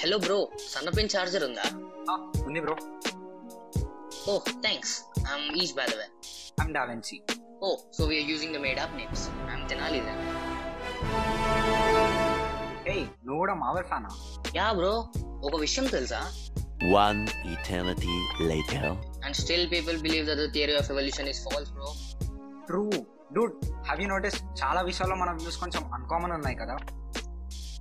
Hello 0.00 0.16
bro 0.18 0.36
సన్నపిన్ 0.70 1.10
charger 1.14 1.44
ఉందా? 1.46 1.64
ఉంది 2.46 2.60
bro 2.60 2.74
oh 4.30 4.34
thanks 4.64 4.92
I'm 5.24 5.56
is 5.62 5.72
by 5.78 5.86
the 5.86 5.96
way 6.00 6.06
I'm 6.62 6.72
da Vinci 6.72 7.16
oh 7.62 7.68
so 7.96 8.04
we're 8.10 8.28
using 8.32 8.54
the 8.56 8.60
made 8.66 8.80
up 8.84 8.94
names 8.96 9.24
I'm 9.48 9.64
తినాలి 9.68 10.00
then 10.00 10.22
ఏయ్ 12.92 13.04
నువ్వు 13.26 13.38
కూడా 13.38 13.54
mower 13.54 13.86
ఫ్యానా 13.86 14.10
yeah 14.56 14.68
bro 14.72 14.92
ఒక 15.42 15.54
విషయం 15.56 15.86
తెలుసా? 15.96 16.20
One 16.98 17.20
eternity 17.52 18.16
later. 18.50 18.82
And 19.24 19.36
still 19.36 19.66
people 19.72 19.96
believe 19.98 20.26
that 20.28 20.40
the 20.42 20.48
theory 20.56 20.76
of 20.76 20.90
evolution 20.90 21.28
is 21.28 21.40
false 21.46 21.72
bro 21.72 21.88
true 22.66 22.82
dude 23.32 23.54
have 23.84 24.00
you 24.02 24.08
notice 24.08 24.38
చాలా 24.62 24.82
విషయాల్లో 24.82 25.16
మన 25.16 25.30
వ్యూస్ 25.40 25.58
కొంచెం 25.58 25.82
అన్కామన్ 25.92 26.32
ఉన్నాయి 26.32 26.56
కదా. 26.56 26.76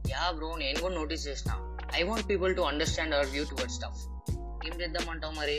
యా 0.10 0.32
బ్రో 0.32 0.56
నేను 0.56 0.80
కూడా 0.80 0.94
నోటీస్ 0.96 1.28
చేసిన. 1.28 1.52
I 1.96 2.04
want 2.04 2.30
people 2.30 2.56
to 2.56 2.62
understand 2.62 3.16
our 3.16 3.28
view 3.28 3.44
toward 3.44 3.72
stuff 3.72 4.02
ఏం 4.68 4.82
చేద్దామంటావు 4.82 5.34
మరి? 5.34 5.58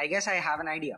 I 0.00 0.06
guess 0.08 0.28
I 0.28 0.38
have 0.38 0.60
an 0.60 0.68
idea 0.68 0.96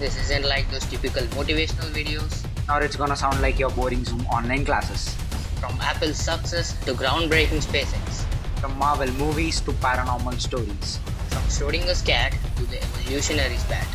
this 0.00 0.16
isn't 0.22 0.46
like 0.46 0.66
those 0.68 0.86
typical 0.86 1.26
motivational 1.36 1.90
videos 1.94 2.32
or 2.72 2.82
it's 2.84 2.98
gonna 3.00 3.16
sound 3.20 3.40
like 3.44 3.58
your 3.62 3.76
boring 3.78 4.06
zoom 4.10 4.26
online 4.36 4.64
classes 4.68 5.06
from 5.58 5.74
Apple's 5.88 6.20
success 6.22 6.68
to 6.84 6.92
groundbreaking 6.94 7.60
SpaceX, 7.66 8.06
from 8.56 8.74
Marvel 8.80 9.12
movies 9.20 9.58
to 9.66 9.72
paranormal 9.84 10.38
stories 10.46 10.92
from 11.30 11.44
Schrodinger's 11.54 12.02
cat 12.04 12.32
to 12.56 12.64
the 12.66 12.78
evolutionary's 12.86 13.64
bat. 13.70 13.88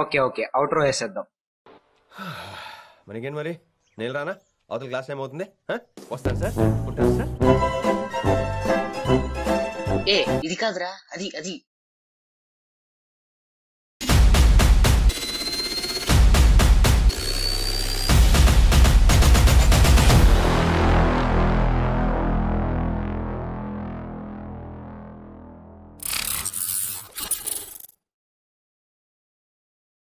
Okay 0.00 0.18
okay 0.24 0.42
outro 0.56 0.80
వేసేద్దాం 0.86 1.26
మనకేం 3.08 3.34
మరి 3.38 3.52
నేను 3.98 4.12
రానా 4.16 4.34
అవతల 4.70 4.88
class 4.90 5.08
time 5.10 5.20
అవుతుంది 5.22 5.46
ఆ? 5.70 5.76
వస్తాను 6.12 6.38
sir 6.42 6.54
ఉంటాను 6.88 7.12
sir 7.18 7.30
ఏ 10.08 10.16
ఇది 10.46 10.56
కాదురా 10.62 10.90
అది 11.14 11.28
అది 11.40 11.54